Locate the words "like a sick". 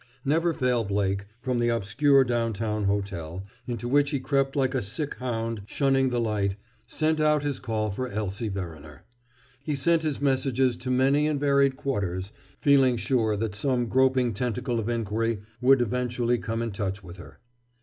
4.55-5.13